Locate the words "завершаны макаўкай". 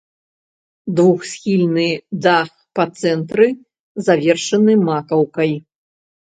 4.09-5.53